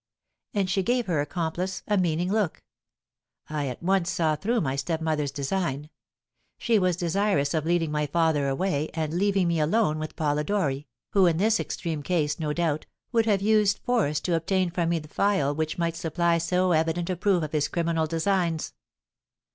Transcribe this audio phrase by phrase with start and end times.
[0.55, 2.63] And she gave her accomplice a meaning look.
[3.51, 5.91] I at once saw through my stepmother's design.
[6.57, 11.27] She was desirous of leading my father away, and leaving me alone with Polidori, who,
[11.27, 15.07] in this extreme case, no doubt, would have used force to obtain from me the
[15.07, 18.73] phial which might supply so evident a proof of his criminal designs.